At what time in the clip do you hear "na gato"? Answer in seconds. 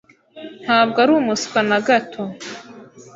1.69-2.21